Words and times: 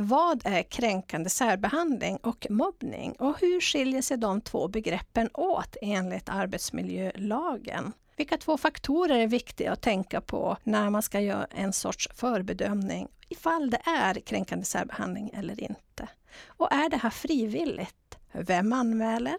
Vad 0.00 0.46
är 0.46 0.62
kränkande 0.62 1.30
särbehandling 1.30 2.16
och 2.16 2.46
mobbning 2.50 3.12
och 3.12 3.40
hur 3.40 3.60
skiljer 3.60 4.02
sig 4.02 4.16
de 4.16 4.40
två 4.40 4.68
begreppen 4.68 5.30
åt 5.34 5.76
enligt 5.82 6.28
arbetsmiljölagen? 6.28 7.92
Vilka 8.16 8.36
två 8.36 8.56
faktorer 8.56 9.18
är 9.18 9.26
viktiga 9.26 9.72
att 9.72 9.82
tänka 9.82 10.20
på 10.20 10.56
när 10.64 10.90
man 10.90 11.02
ska 11.02 11.20
göra 11.20 11.44
en 11.44 11.72
sorts 11.72 12.08
förbedömning 12.14 13.08
ifall 13.28 13.70
det 13.70 13.80
är 13.84 14.14
kränkande 14.14 14.64
särbehandling 14.64 15.30
eller 15.34 15.62
inte? 15.62 16.08
Och 16.46 16.72
är 16.72 16.90
det 16.90 16.96
här 16.96 17.10
frivilligt? 17.10 18.18
Vem 18.32 18.72
anmäler? 18.72 19.36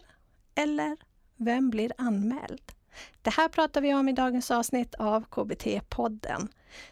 Eller 0.54 0.96
vem 1.36 1.70
blir 1.70 1.92
anmäld? 1.98 2.72
Det 3.22 3.30
här 3.30 3.48
pratar 3.48 3.80
vi 3.80 3.94
om 3.94 4.08
i 4.08 4.12
dagens 4.12 4.50
avsnitt 4.50 4.94
av 4.94 5.24
KBT-podden. 5.24 6.48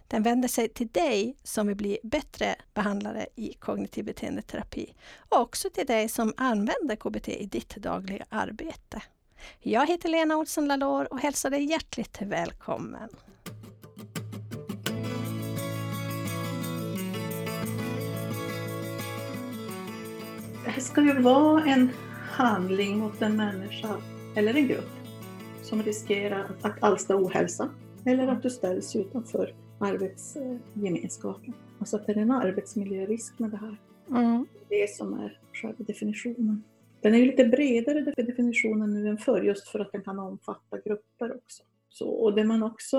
Den 0.09 0.23
vänder 0.23 0.49
sig 0.49 0.69
till 0.69 0.89
dig 0.89 1.37
som 1.43 1.67
vill 1.67 1.77
bli 1.77 1.99
bättre 2.03 2.57
behandlare 2.75 3.27
i 3.37 3.53
kognitiv 3.53 4.05
beteendeterapi 4.05 4.95
och 5.29 5.41
också 5.41 5.71
till 5.71 5.87
dig 5.87 6.09
som 6.09 6.35
använder 6.37 6.97
KBT 6.97 7.29
i 7.29 7.47
ditt 7.47 7.77
dagliga 7.77 8.25
arbete. 8.29 9.02
Jag 9.61 9.87
heter 9.87 10.09
Lena 10.09 10.37
Olsson 10.37 10.69
Lalor 10.69 11.12
och 11.12 11.21
hälsar 11.21 11.51
dig 11.51 11.65
hjärtligt 11.65 12.23
välkommen. 12.23 13.09
Det 20.74 20.80
ska 20.80 21.02
ju 21.02 21.21
vara 21.23 21.65
en 21.65 21.91
handling 22.30 22.99
mot 22.99 23.23
en 23.23 23.37
människa 23.37 23.97
eller 24.37 24.55
en 24.55 24.69
grupp 24.69 24.91
som 25.63 25.83
riskerar 25.83 26.51
att 26.63 26.83
alstra 26.83 27.16
ohälsa 27.16 27.69
eller 28.05 28.29
att 28.29 28.43
du 28.43 28.51
ställs 28.51 28.97
utanför 28.97 29.55
arbetsgemenskapen. 29.78 31.55
Alltså 31.78 31.96
att 31.96 32.06
det 32.06 32.12
är 32.12 32.16
en 32.16 32.30
arbetsmiljörisk 32.30 33.38
med 33.38 33.50
det 33.50 33.56
här. 33.56 33.77
Mm. 34.10 34.46
Det 34.68 34.91
som 34.91 35.14
är 35.14 35.41
själva 35.52 35.84
definitionen. 35.84 36.64
Den 37.01 37.14
är 37.14 37.18
ju 37.18 37.24
lite 37.24 37.45
bredare 37.45 38.01
definitionen 38.01 38.95
nu 38.95 39.09
än 39.09 39.18
förr 39.18 39.43
just 39.43 39.68
för 39.68 39.79
att 39.79 39.93
den 39.93 40.02
kan 40.02 40.18
omfatta 40.18 40.79
grupper 40.85 41.37
också. 41.37 41.62
Så, 41.88 42.09
och 42.09 42.35
det 42.35 42.45
man 42.45 42.62
också 42.62 42.98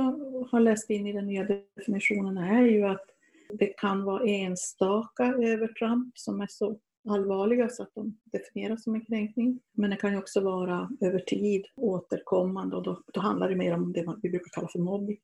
har 0.52 0.59
läst 0.59 0.89
in 0.89 1.08
i 1.08 1.13
den 1.13 1.27
nya 1.27 1.47
definitionen 1.75 2.38
är 2.38 2.61
ju 2.61 2.83
att 2.83 3.05
det 3.53 3.67
kan 3.67 4.03
vara 4.03 4.23
enstaka 4.23 5.23
övertramp 5.25 6.17
som 6.17 6.41
är 6.41 6.47
så 6.49 6.80
allvarliga 7.09 7.69
så 7.69 7.83
att 7.83 7.95
de 7.95 8.17
definieras 8.23 8.83
som 8.83 8.95
en 8.95 9.05
kränkning. 9.05 9.59
Men 9.73 9.89
det 9.89 9.95
kan 9.95 10.11
ju 10.11 10.17
också 10.17 10.41
vara 10.41 10.89
över 11.02 11.19
tid 11.19 11.66
återkommande 11.75 12.75
och 12.75 12.83
då, 12.83 13.02
då 13.14 13.21
handlar 13.21 13.49
det 13.49 13.55
mer 13.55 13.73
om 13.73 13.93
det 13.93 14.16
vi 14.21 14.30
brukar 14.30 14.49
kalla 14.49 14.67
för 14.67 14.80
mobbning. 14.80 15.17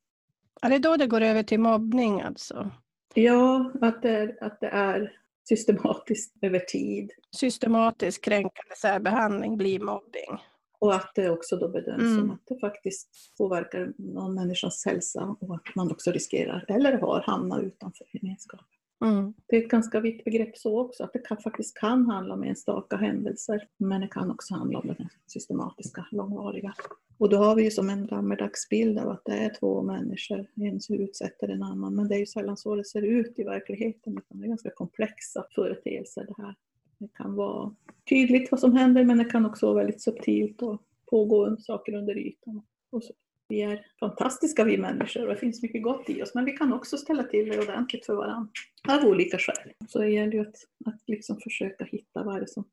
Är 0.62 0.70
det 0.70 0.80
då 0.80 0.98
det 0.98 1.08
går 1.08 1.22
över 1.22 1.44
till 1.44 1.60
mobbning 1.60 2.22
alltså? 2.22 2.72
Ja, 3.14 3.72
att 3.82 4.02
det 4.02 4.10
är, 4.10 4.38
att 4.42 4.60
det 4.60 4.68
är 4.68 5.12
systematiskt 5.48 6.34
över 6.42 6.60
tid. 6.60 7.12
Systematisk 7.36 8.24
kränkande 8.24 8.76
särbehandling 8.82 9.58
blir 9.58 9.80
mobbing. 9.80 10.40
Och 10.80 10.96
att 10.96 11.12
det 11.16 11.30
också 11.30 11.56
då 11.56 11.70
bedöms 11.70 12.02
mm. 12.02 12.18
som 12.18 12.32
att 12.32 12.42
det 12.46 12.60
faktiskt 12.60 13.10
påverkar 13.38 13.94
någon 13.98 14.36
människas 14.36 14.86
hälsa 14.86 15.36
och 15.40 15.56
att 15.56 15.76
man 15.76 15.92
också 15.92 16.12
riskerar, 16.12 16.66
eller 16.68 16.94
har, 16.94 17.22
hamnat 17.22 17.64
utanför 17.64 18.06
gemenskapen. 18.14 18.75
Mm. 19.06 19.34
Det 19.48 19.56
är 19.56 19.62
ett 19.62 19.72
ganska 19.72 20.00
vitt 20.00 20.24
begrepp 20.24 20.58
så 20.58 20.80
också, 20.80 21.04
att 21.04 21.14
det 21.14 21.20
kan, 21.20 21.38
faktiskt 21.38 21.78
kan 21.78 22.06
handla 22.06 22.34
om 22.34 22.44
enstaka 22.44 22.98
händelser, 22.98 23.68
men 23.78 24.02
det 24.02 24.08
kan 24.08 24.32
också 24.32 24.54
handla 24.54 24.80
om 24.80 24.88
den 24.88 25.10
systematiska, 25.28 26.06
långvariga. 26.12 26.74
Och 27.18 27.30
då 27.30 27.38
har 27.38 27.56
vi 27.56 27.64
ju 27.64 27.72
som 27.72 27.90
en 27.90 28.08
gammeldagsbild 28.08 29.00
av 29.00 29.10
att 29.10 29.26
det 29.26 29.34
är 29.34 29.54
två 29.60 29.82
människor, 29.82 30.48
en 30.56 30.82
som 30.82 30.96
utsätter 30.96 31.48
en 31.48 31.64
annan, 31.64 31.96
men 31.96 32.08
det 32.08 32.16
är 32.16 32.20
ju 32.20 32.26
sällan 32.26 32.58
så 32.58 32.76
det 32.76 32.86
ser 32.86 33.02
ut 33.02 33.40
i 33.40 33.44
verkligheten, 33.44 34.18
utan 34.18 34.40
det 34.40 34.46
är 34.46 34.50
ganska 34.50 34.70
komplexa 34.70 35.46
företeelser 35.56 36.26
det 36.28 36.44
här. 36.44 36.56
Det 36.98 37.08
kan 37.14 37.36
vara 37.36 37.76
tydligt 38.10 38.52
vad 38.52 38.60
som 38.60 38.74
händer, 38.74 39.04
men 39.04 39.18
det 39.18 39.26
kan 39.26 39.46
också 39.46 39.66
vara 39.66 39.78
väldigt 39.78 40.02
subtilt 40.02 40.62
och 40.62 40.82
pågå 41.10 41.58
saker 41.58 41.94
under 41.94 42.18
ytan. 42.18 42.62
Och 42.92 43.04
så. 43.04 43.14
Vi 43.48 43.62
är 43.62 43.86
fantastiska 44.00 44.64
vi 44.64 44.78
människor 44.78 45.22
och 45.22 45.34
det 45.34 45.40
finns 45.40 45.62
mycket 45.62 45.84
gott 45.84 46.10
i 46.10 46.24
oss, 46.24 46.36
men 46.36 46.46
vi 46.46 46.52
kan 46.52 46.74
också 46.74 46.98
ställa 46.98 47.24
till 47.24 47.50
det 47.50 47.60
ordentligt 47.60 48.06
för 48.06 48.16
varandra 48.16 48.52
av 48.90 49.06
olika 49.06 49.38
skäl. 49.38 49.72
Så 49.88 50.00
det 50.00 50.10
gäller 50.10 50.34
ju 50.34 50.42
att, 50.42 50.56
att 50.86 51.02
liksom 51.08 51.38
försöka 51.40 51.84
hitta 51.84 52.24
vad 52.24 52.36
är, 52.36 52.40
det 52.40 52.50
som, 52.50 52.64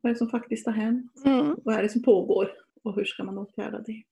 vad 0.00 0.10
är 0.10 0.14
det 0.14 0.18
som 0.18 0.30
faktiskt 0.30 0.66
har 0.66 0.72
hänt, 0.72 1.12
mm. 1.24 1.56
vad 1.64 1.74
är 1.74 1.82
det 1.82 1.88
som 1.88 2.02
pågår 2.02 2.50
och 2.84 2.94
hur 2.94 3.04
ska 3.04 3.24
man 3.24 3.38
åtgärda 3.38 3.80
det. 3.86 4.02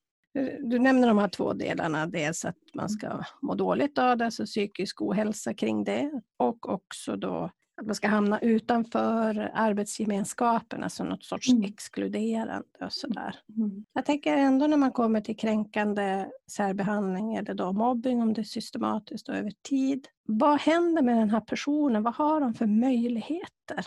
Du 0.58 0.78
nämner 0.78 1.08
de 1.08 1.18
här 1.18 1.28
två 1.28 1.52
delarna, 1.52 2.06
dels 2.06 2.44
att 2.44 2.56
man 2.74 2.88
ska 2.90 3.22
må 3.42 3.54
dåligt 3.54 3.98
av 3.98 4.16
det, 4.16 4.24
alltså 4.24 4.44
psykisk 4.44 5.02
ohälsa 5.02 5.54
kring 5.54 5.84
det 5.84 6.22
och 6.36 6.68
också 6.68 7.16
då 7.16 7.50
att 7.80 7.86
man 7.86 7.94
ska 7.94 8.08
hamna 8.08 8.40
utanför 8.40 9.50
arbetsgemenskapen, 9.54 10.82
alltså 10.82 11.04
något 11.04 11.24
sorts 11.24 11.50
mm. 11.50 11.64
exkluderande 11.64 12.64
och 12.80 12.92
sådär. 12.92 13.36
Mm. 13.56 13.84
Jag 13.92 14.04
tänker 14.04 14.36
ändå 14.36 14.66
när 14.66 14.76
man 14.76 14.92
kommer 14.92 15.20
till 15.20 15.36
kränkande 15.36 16.26
särbehandling 16.50 17.34
eller 17.34 17.54
då 17.54 17.72
mobbing 17.72 18.22
om 18.22 18.32
det 18.32 18.40
är 18.40 18.44
systematiskt 18.44 19.28
och 19.28 19.34
över 19.34 19.52
tid. 19.62 20.08
Vad 20.22 20.60
händer 20.60 21.02
med 21.02 21.16
den 21.16 21.30
här 21.30 21.40
personen? 21.40 22.02
Vad 22.02 22.14
har 22.14 22.40
de 22.40 22.54
för 22.54 22.66
möjligheter? 22.66 23.86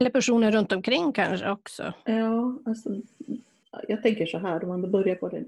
Eller 0.00 0.10
personer 0.10 0.52
runt 0.52 0.72
omkring 0.72 1.12
kanske 1.12 1.50
också? 1.50 1.92
Ja, 2.04 2.58
alltså, 2.66 2.90
jag 3.88 4.02
tänker 4.02 4.26
så 4.26 4.38
här, 4.38 4.62
om 4.64 4.68
man 4.68 4.90
börjar 4.90 5.14
på 5.14 5.28
det 5.28 5.44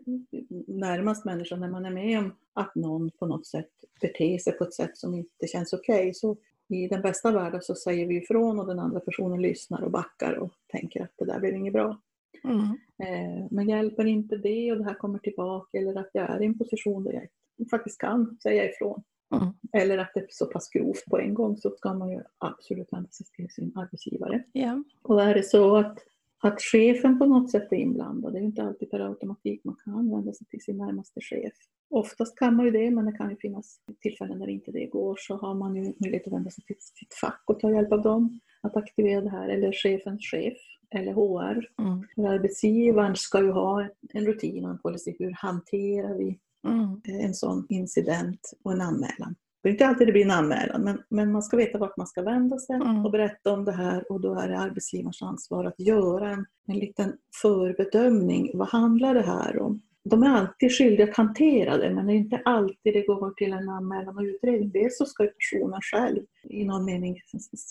närmast 0.66 1.24
människan, 1.24 1.60
när 1.60 1.68
man 1.68 1.84
är 1.84 1.90
med 1.90 2.18
om 2.18 2.34
att 2.52 2.74
någon 2.74 3.10
på 3.10 3.26
något 3.26 3.46
sätt 3.46 3.70
beter 4.00 4.38
sig 4.38 4.52
på 4.52 4.64
ett 4.64 4.74
sätt 4.74 4.96
som 4.96 5.14
inte 5.14 5.46
känns 5.46 5.72
okej, 5.72 6.00
okay, 6.00 6.14
så 6.14 6.36
i 6.72 6.88
den 6.88 7.02
bästa 7.02 7.32
världen 7.32 7.62
så 7.62 7.74
säger 7.74 8.06
vi 8.06 8.16
ifrån 8.16 8.58
och 8.58 8.66
den 8.66 8.78
andra 8.78 9.00
personen 9.00 9.42
lyssnar 9.42 9.82
och 9.82 9.90
backar 9.90 10.32
och 10.32 10.52
tänker 10.66 11.02
att 11.02 11.12
det 11.16 11.24
där 11.24 11.40
blev 11.40 11.56
inget 11.56 11.72
bra. 11.72 12.00
Mm. 12.44 12.62
Eh, 12.98 13.46
men 13.50 13.68
hjälper 13.68 14.04
inte 14.04 14.36
det 14.36 14.72
och 14.72 14.78
det 14.78 14.84
här 14.84 14.94
kommer 14.94 15.18
tillbaka 15.18 15.78
eller 15.78 16.00
att 16.00 16.10
jag 16.12 16.30
är 16.30 16.42
i 16.42 16.46
en 16.46 16.58
position 16.58 17.04
där 17.04 17.12
jag 17.12 17.70
faktiskt 17.70 17.98
kan 17.98 18.38
säga 18.42 18.70
ifrån. 18.70 19.02
Mm. 19.34 19.54
Eller 19.72 19.98
att 19.98 20.10
det 20.14 20.20
är 20.20 20.26
så 20.30 20.46
pass 20.46 20.68
grovt 20.68 21.04
på 21.04 21.18
en 21.18 21.34
gång 21.34 21.56
så 21.56 21.70
ska 21.70 21.94
man 21.94 22.10
ju 22.10 22.20
absolut 22.38 22.92
vända 22.92 23.10
sig 23.10 23.26
till 23.26 23.50
sin 23.50 23.72
arbetsgivare. 23.76 24.42
Yeah. 24.54 24.80
Och 25.02 25.22
är 25.22 25.34
det 25.34 25.42
så 25.42 25.76
att 25.76 25.98
att 26.42 26.60
chefen 26.60 27.18
på 27.18 27.26
något 27.26 27.50
sätt 27.50 27.72
är 27.72 27.76
inblandad. 27.76 28.32
Det 28.32 28.38
är 28.38 28.42
inte 28.42 28.62
alltid 28.62 28.90
per 28.90 29.00
automatik 29.00 29.64
man 29.64 29.76
kan 29.84 30.10
vända 30.10 30.32
sig 30.32 30.46
till 30.46 30.60
sin 30.60 30.78
närmaste 30.78 31.20
chef. 31.20 31.52
Oftast 31.90 32.38
kan 32.38 32.56
man 32.56 32.66
ju 32.66 32.70
det, 32.70 32.90
men 32.90 33.04
det 33.04 33.12
kan 33.12 33.30
ju 33.30 33.36
finnas 33.36 33.80
tillfällen 34.00 34.38
när 34.38 34.48
inte 34.48 34.70
det 34.70 34.86
går, 34.86 35.16
så 35.18 35.36
har 35.36 35.54
man 35.54 35.76
ju 35.76 35.82
möjlighet 35.82 36.26
att 36.26 36.32
vända 36.32 36.50
sig 36.50 36.64
till 36.64 36.76
sitt 36.78 37.14
fack 37.14 37.42
och 37.46 37.60
ta 37.60 37.70
hjälp 37.70 37.92
av 37.92 38.02
dem 38.02 38.40
att 38.60 38.76
aktivera 38.76 39.20
det 39.20 39.30
här, 39.30 39.48
eller 39.48 39.72
chefens 39.72 40.22
chef, 40.22 40.58
eller 40.90 41.12
HR. 41.12 41.68
Mm. 41.78 42.30
Arbetsgivaren 42.30 43.16
ska 43.16 43.40
ju 43.42 43.50
ha 43.50 43.88
en 44.12 44.26
rutin 44.26 44.64
och 44.64 44.70
en 44.70 44.78
policy. 44.78 45.16
Hur 45.18 45.32
hanterar 45.32 46.14
vi 46.14 46.38
mm. 46.68 47.00
en 47.04 47.34
sån 47.34 47.66
incident 47.68 48.52
och 48.62 48.72
en 48.72 48.80
anmälan? 48.80 49.34
Det 49.62 49.68
är 49.68 49.72
inte 49.72 49.86
alltid 49.86 50.08
det 50.08 50.12
blir 50.12 50.24
en 50.24 50.30
anmälan, 50.30 50.82
men, 50.82 51.02
men 51.08 51.32
man 51.32 51.42
ska 51.42 51.56
veta 51.56 51.78
vart 51.78 51.96
man 51.96 52.06
ska 52.06 52.22
vända 52.22 52.58
sig 52.58 52.76
mm. 52.76 53.04
och 53.04 53.10
berätta 53.10 53.52
om 53.52 53.64
det 53.64 53.72
här 53.72 54.12
och 54.12 54.20
då 54.20 54.38
är 54.38 54.48
det 54.48 54.58
arbetsgivarens 54.58 55.22
ansvar 55.22 55.64
att 55.64 55.80
göra 55.80 56.30
en, 56.30 56.46
en 56.66 56.78
liten 56.78 57.12
förbedömning. 57.42 58.50
Vad 58.54 58.68
handlar 58.68 59.14
det 59.14 59.22
här 59.22 59.58
om? 59.58 59.82
De 60.04 60.22
är 60.22 60.28
alltid 60.28 60.72
skyldiga 60.78 61.08
att 61.08 61.16
hantera 61.16 61.76
det, 61.76 61.90
men 61.90 62.06
det 62.06 62.12
är 62.12 62.16
inte 62.16 62.42
alltid 62.44 62.94
det 62.94 63.06
går 63.06 63.30
till 63.30 63.52
en 63.52 63.68
anmälan 63.68 64.16
och 64.18 64.22
utredning. 64.22 64.70
Dels 64.70 64.98
så 64.98 65.06
ska 65.06 65.26
personen 65.26 65.80
själv 65.80 66.22
i 66.48 66.64
någon 66.64 66.84
mening 66.84 67.16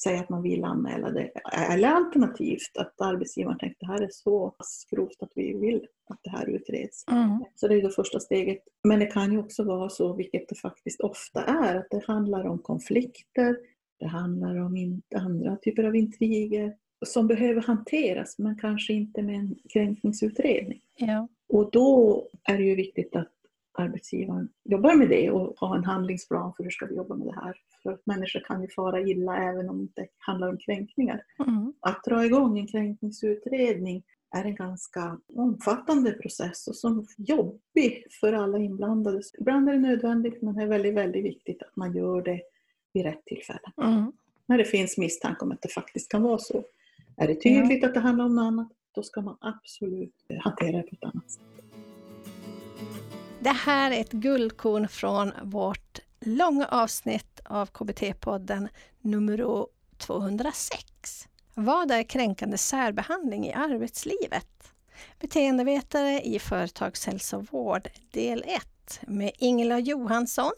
säga 0.04 0.20
att 0.20 0.30
man 0.30 0.42
vill 0.42 0.64
anmäla 0.64 1.12
det, 1.12 1.32
eller 1.72 1.88
alternativt 1.88 2.78
att 2.80 3.02
arbetsgivaren 3.02 3.58
tänker 3.58 3.76
att 3.76 3.80
det 3.80 3.94
här 3.94 4.02
är 4.02 4.10
så 4.12 4.56
grovt 4.92 5.24
att 5.24 5.32
vi 5.36 5.54
vill 5.54 5.88
att 6.10 6.20
det 6.24 6.30
här 6.30 6.50
utreds. 6.50 7.08
Mm. 7.12 7.44
Så 7.56 7.68
det 7.68 7.76
är 7.76 7.82
det 7.82 7.92
första 7.92 8.20
steget. 8.20 8.60
Men 8.84 9.00
det 9.00 9.06
kan 9.06 9.32
ju 9.32 9.40
också 9.40 9.64
vara 9.64 9.90
så, 9.90 10.14
vilket 10.14 10.50
det 10.50 10.56
faktiskt 10.56 11.02
ofta 11.02 11.44
är, 11.44 11.76
att 11.76 11.88
det 11.90 12.04
handlar 12.08 12.46
om 12.48 12.60
konflikter, 12.60 13.58
det 14.00 14.08
handlar 14.08 14.56
om 14.56 15.02
andra 15.16 15.58
typer 15.58 15.84
av 15.84 15.96
intriger 15.96 16.76
som 17.06 17.28
behöver 17.28 17.62
hanteras, 17.62 18.38
men 18.38 18.58
kanske 18.58 18.94
inte 18.94 19.22
med 19.22 19.36
en 19.36 19.56
kränkningsutredning. 19.70 20.82
Ja. 20.98 21.28
Och 21.50 21.72
då 21.72 22.24
är 22.44 22.58
det 22.58 22.64
ju 22.64 22.76
viktigt 22.76 23.16
att 23.16 23.32
arbetsgivaren 23.74 24.50
jobbar 24.64 24.96
med 24.96 25.10
det 25.10 25.32
och 25.32 25.54
har 25.58 25.78
en 25.78 25.84
handlingsplan 25.84 26.54
för 26.58 26.64
hur 26.64 26.72
ska 26.72 26.86
vi 26.86 26.96
jobba 26.96 27.16
med 27.16 27.28
det 27.28 27.36
här. 27.36 27.58
För 27.84 27.92
att 27.92 28.06
människor 28.06 28.40
kan 28.40 28.62
ju 28.62 28.68
fara 28.68 29.02
illa 29.02 29.38
även 29.38 29.70
om 29.70 29.78
det 29.78 29.82
inte 29.82 30.08
handlar 30.18 30.50
om 30.50 30.58
kränkningar. 30.58 31.24
Mm. 31.40 31.74
Att 31.80 32.04
dra 32.04 32.26
igång 32.26 32.60
en 32.60 32.68
kränkningsutredning 32.68 34.04
är 34.36 34.46
en 34.46 34.56
ganska 34.56 35.20
omfattande 35.36 36.12
process 36.12 36.68
och 36.68 36.76
som 36.76 37.08
jobbig 37.18 38.08
för 38.22 38.34
alla 38.34 38.58
inblandade. 38.58 39.22
Ibland 39.40 39.70
är 39.70 39.74
det 39.74 39.80
nödvändigt 39.80 40.42
men 40.42 40.56
det 40.56 40.64
är 40.64 40.68
väldigt, 40.68 40.96
väldigt 40.96 41.26
viktigt 41.26 41.64
att 41.64 41.76
man 41.76 41.96
gör 41.96 42.22
det 42.22 42.42
vid 42.94 43.04
rätt 43.04 43.26
tillfälle. 43.26 43.72
Mm. 43.82 44.12
När 44.46 44.58
det 44.58 44.66
finns 44.66 44.98
misstanke 44.98 45.46
om 45.46 45.52
att 45.52 45.62
det 45.62 45.70
faktiskt 45.70 46.12
kan 46.12 46.24
vara 46.24 46.38
så. 46.38 46.64
Är 47.22 47.28
det 47.28 47.36
tydligt 47.36 47.82
ja. 47.82 47.88
att 47.88 47.94
det 47.94 48.00
handlar 48.00 48.26
om 48.26 48.36
något 48.36 48.44
annat, 48.44 48.72
då 48.96 49.04
ska 49.04 49.22
man 49.22 49.38
absolut 49.42 50.16
hantera 50.40 50.78
det 50.78 50.84
på 50.84 50.96
ett 50.96 51.04
annat 51.04 51.32
sätt. 51.32 51.42
Det 53.40 53.50
här 53.50 53.92
är 53.92 54.02
ett 54.02 54.12
guldkorn 54.12 54.88
från 54.88 55.32
vårt 55.44 56.00
långa 56.20 56.66
avsnitt 56.66 57.40
av 57.46 57.70
KBT-podden 57.70 58.68
nummer 59.02 59.66
206. 59.98 61.28
Vad 61.54 61.92
är 61.92 62.04
kränkande 62.04 62.58
särbehandling 62.58 63.48
i 63.48 63.54
arbetslivet? 63.54 64.74
Beteendevetare 65.20 66.22
i 66.22 66.40
företagshälsovård 66.40 67.88
del 68.12 68.44
1 68.48 69.00
med 69.08 69.32
Ingela 69.38 69.80
Johansson, 69.80 70.52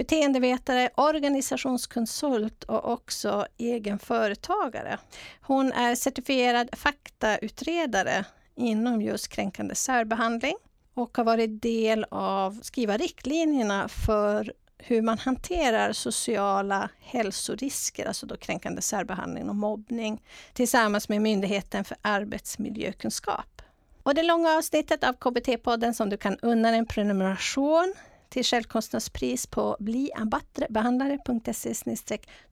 beteendevetare, 0.00 0.90
organisationskonsult 0.94 2.64
och 2.64 2.92
också 2.92 3.46
egen 3.58 3.98
företagare. 3.98 4.98
Hon 5.40 5.72
är 5.72 5.94
certifierad 5.94 6.68
faktautredare 6.72 8.24
inom 8.56 9.02
just 9.02 9.28
kränkande 9.28 9.74
särbehandling 9.74 10.54
och 10.94 11.16
har 11.16 11.24
varit 11.24 11.62
del 11.62 12.06
av 12.10 12.60
skriva 12.62 12.96
riktlinjerna 12.96 13.88
för 13.88 14.52
hur 14.78 15.02
man 15.02 15.18
hanterar 15.18 15.92
sociala 15.92 16.88
hälsorisker, 17.00 18.06
alltså 18.06 18.26
då 18.26 18.36
kränkande 18.36 18.82
särbehandling 18.82 19.48
och 19.48 19.56
mobbning, 19.56 20.22
tillsammans 20.52 21.08
med 21.08 21.22
Myndigheten 21.22 21.84
för 21.84 21.96
arbetsmiljökunskap. 22.02 23.62
Och 24.02 24.14
det 24.14 24.22
långa 24.22 24.50
avsnittet 24.50 25.04
av 25.04 25.12
KBT-podden 25.12 25.92
som 25.92 26.10
du 26.10 26.16
kan 26.16 26.38
unna 26.42 26.68
en 26.68 26.86
prenumeration 26.86 27.94
till 28.30 28.44
självkostnadspris 28.44 29.46
på 29.46 29.76
bliambattrebehandlare.se 29.80 31.74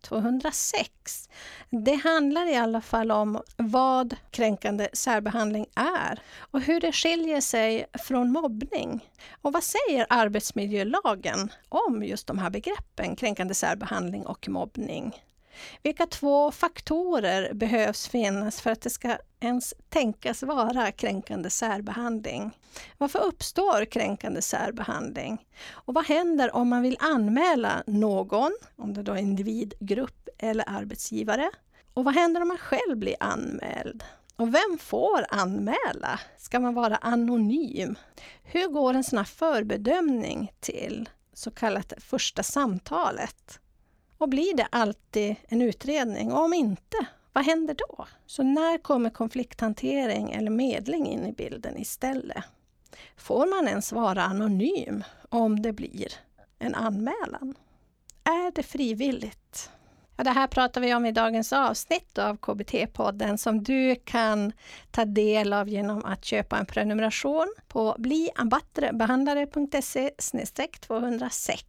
206. 0.00 1.28
Det 1.70 1.94
handlar 1.94 2.46
i 2.46 2.56
alla 2.56 2.80
fall 2.80 3.10
om 3.10 3.42
vad 3.56 4.16
kränkande 4.30 4.88
särbehandling 4.92 5.66
är 5.74 6.20
och 6.50 6.60
hur 6.60 6.80
det 6.80 6.92
skiljer 6.92 7.40
sig 7.40 7.86
från 7.98 8.32
mobbning. 8.32 9.08
Och 9.42 9.52
vad 9.52 9.62
säger 9.62 10.06
arbetsmiljölagen 10.08 11.52
om 11.68 12.04
just 12.04 12.26
de 12.26 12.38
här 12.38 12.50
begreppen 12.50 13.16
kränkande 13.16 13.54
särbehandling 13.54 14.26
och 14.26 14.48
mobbning? 14.48 15.22
Vilka 15.82 16.06
två 16.06 16.52
faktorer 16.52 17.54
behövs 17.54 18.08
finnas 18.08 18.60
för 18.60 18.70
att 18.70 18.80
det 18.80 18.90
ska 18.90 19.18
ens 19.40 19.74
tänkas 19.88 20.42
vara 20.42 20.92
kränkande 20.92 21.50
särbehandling? 21.50 22.58
Varför 22.98 23.18
uppstår 23.18 23.84
kränkande 23.84 24.42
särbehandling? 24.42 25.46
Och 25.70 25.94
vad 25.94 26.06
händer 26.06 26.56
om 26.56 26.68
man 26.68 26.82
vill 26.82 26.96
anmäla 27.00 27.82
någon, 27.86 28.52
om 28.76 28.94
det 28.94 29.02
då 29.02 29.12
är 29.12 29.18
individ, 29.18 29.74
grupp 29.80 30.28
eller 30.38 30.64
arbetsgivare? 30.68 31.50
Och 31.94 32.04
vad 32.04 32.14
händer 32.14 32.40
om 32.40 32.48
man 32.48 32.58
själv 32.58 32.96
blir 32.96 33.16
anmäld? 33.20 34.04
Och 34.36 34.54
vem 34.54 34.78
får 34.80 35.24
anmäla? 35.28 36.20
Ska 36.38 36.60
man 36.60 36.74
vara 36.74 36.96
anonym? 36.96 37.94
Hur 38.42 38.68
går 38.68 38.94
en 38.94 39.04
sån 39.04 39.18
här 39.18 39.24
förbedömning 39.24 40.52
till, 40.60 41.08
så 41.32 41.50
kallat 41.50 41.92
första 41.98 42.42
samtalet? 42.42 43.60
Och 44.18 44.28
blir 44.28 44.56
det 44.56 44.66
alltid 44.70 45.36
en 45.48 45.62
utredning? 45.62 46.32
Och 46.32 46.44
om 46.44 46.54
inte, 46.54 47.06
vad 47.38 47.44
händer 47.44 47.76
då? 47.88 48.06
Så 48.26 48.42
när 48.42 48.78
kommer 48.78 49.10
konflikthantering 49.10 50.32
eller 50.32 50.50
medling 50.50 51.06
in 51.06 51.26
i 51.26 51.32
bilden 51.32 51.78
istället? 51.78 52.44
Får 53.16 53.46
man 53.46 53.68
ens 53.68 53.92
vara 53.92 54.22
anonym 54.22 55.04
om 55.28 55.62
det 55.62 55.72
blir 55.72 56.12
en 56.58 56.74
anmälan? 56.74 57.54
Är 58.24 58.52
det 58.54 58.62
frivilligt? 58.62 59.70
Ja, 60.16 60.24
det 60.24 60.30
här 60.30 60.46
pratar 60.46 60.80
vi 60.80 60.94
om 60.94 61.06
i 61.06 61.12
dagens 61.12 61.52
avsnitt 61.52 62.18
av 62.18 62.36
KBT-podden 62.36 63.36
som 63.36 63.62
du 63.62 63.96
kan 64.04 64.52
ta 64.90 65.04
del 65.04 65.52
av 65.52 65.68
genom 65.68 66.04
att 66.04 66.24
köpa 66.24 66.58
en 66.58 66.66
prenumeration 66.66 67.54
på 67.68 67.96
bliambattrebehandlare.se 67.98 70.10
206. 70.80 71.67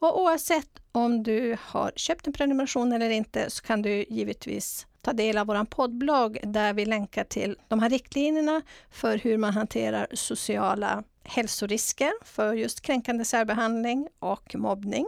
Och 0.00 0.22
oavsett 0.22 0.80
om 0.92 1.22
du 1.22 1.56
har 1.60 1.92
köpt 1.96 2.26
en 2.26 2.32
prenumeration 2.32 2.92
eller 2.92 3.10
inte 3.10 3.50
så 3.50 3.62
kan 3.62 3.82
du 3.82 4.04
givetvis 4.08 4.86
ta 5.02 5.12
del 5.12 5.38
av 5.38 5.46
vår 5.46 5.64
poddblogg 5.64 6.38
där 6.42 6.72
vi 6.72 6.86
länkar 6.86 7.24
till 7.24 7.56
de 7.68 7.78
här 7.78 7.90
riktlinjerna 7.90 8.62
för 8.90 9.18
hur 9.18 9.36
man 9.36 9.52
hanterar 9.52 10.06
sociala 10.12 11.04
hälsorisker 11.24 12.12
för 12.24 12.54
just 12.54 12.80
kränkande 12.80 13.24
särbehandling 13.24 14.08
och 14.18 14.54
mobbning. 14.54 15.06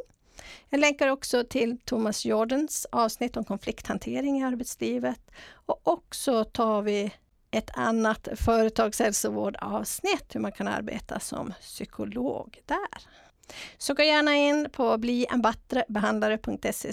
Jag 0.69 0.81
länkar 0.81 1.09
också 1.09 1.45
till 1.45 1.79
Thomas 1.85 2.25
Jordans 2.25 2.87
avsnitt 2.93 3.37
om 3.37 3.45
konflikthantering 3.45 4.41
i 4.41 4.45
arbetslivet 4.45 5.31
och 5.51 5.81
också 5.89 6.45
tar 6.45 6.83
vi 6.83 7.13
ett 7.51 7.71
annat 7.75 8.29
företagshälsovårdavsnitt 8.37 10.35
hur 10.35 10.41
man 10.41 10.53
kan 10.53 10.69
arbeta 10.69 11.21
som 11.21 11.53
psykolog 11.61 12.61
där. 12.67 13.03
Så 13.79 13.95
gå 13.95 14.03
gärna 14.03 14.37
in 14.37 14.69
på 14.73 14.99
blienbattrebehandlare.se 14.99 16.93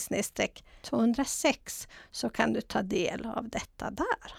206 0.82 1.88
så 2.12 2.30
kan 2.30 2.54
du 2.54 2.62
ta 2.62 2.82
del 2.82 3.26
av 3.26 3.50
detta 3.50 3.92
där. 3.92 4.34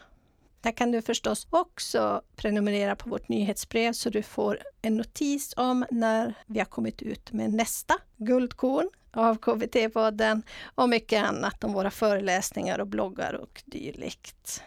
Där 0.61 0.72
kan 0.72 0.93
du 0.93 1.02
förstås 1.02 1.46
också 1.50 2.22
prenumerera 2.37 2.96
på 2.96 3.11
vårt 3.11 3.28
nyhetsbrev 3.28 3.93
så 3.93 4.11
du 4.11 4.22
får 4.22 4.58
en 4.82 4.96
notis 4.96 5.55
om 5.56 5.84
när 5.90 6.34
vi 6.46 6.58
har 6.58 6.67
kommit 6.67 7.02
ut 7.02 7.32
med 7.32 7.55
nästa 7.55 7.94
guldkorn 8.17 8.90
av 9.12 9.38
KBT-podden 9.38 10.43
och 10.75 10.88
mycket 10.88 11.25
annat 11.25 11.64
om 11.64 11.72
våra 11.72 11.90
föreläsningar 11.90 12.78
och 12.78 12.87
bloggar 12.87 13.32
och 13.32 13.62
dylikt. 13.67 14.62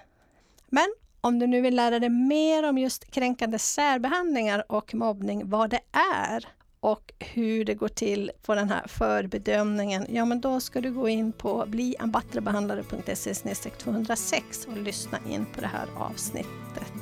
Men 0.67 0.88
om 1.21 1.39
du 1.39 1.47
nu 1.47 1.61
vill 1.61 1.75
lära 1.75 2.00
dig 2.00 2.09
mer 2.09 2.63
om 2.63 2.77
just 2.77 3.11
kränkande 3.11 3.59
särbehandlingar 3.59 4.71
och 4.71 4.94
mobbning, 4.94 5.50
vad 5.50 5.69
det 5.69 5.81
är 5.91 6.47
och 6.83 7.13
hur 7.19 7.65
det 7.65 7.74
går 7.74 7.88
till 7.88 8.31
på 8.45 8.56
den 8.56 8.69
här 8.69 8.88
förbedömningen, 8.88 10.06
ja 10.09 10.25
men 10.25 10.41
då 10.41 10.59
ska 10.59 10.81
du 10.81 10.91
gå 10.91 11.09
in 11.09 11.31
på 11.31 11.65
bliambattrebehandlare.se 11.68 13.69
206 13.69 14.68
och 14.71 14.77
lyssna 14.77 15.19
in 15.30 15.45
på 15.56 15.62
det 15.62 15.68
här 15.68 15.88
avsnittet. 15.97 16.94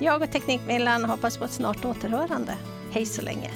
Jag 0.00 0.22
och 0.22 0.30
Teknikmillan 0.30 1.04
hoppas 1.04 1.38
på 1.38 1.44
ett 1.44 1.50
snart 1.50 1.84
återhörande. 1.84 2.54
Hej 2.90 3.06
så 3.06 3.22
länge! 3.22 3.50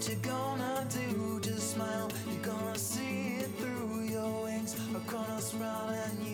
what 0.00 0.08
you 0.08 0.16
gonna 0.22 0.86
do 0.88 1.29
gonna 5.10 5.40
smile 5.40 5.88
and 5.88 6.24
you 6.24 6.29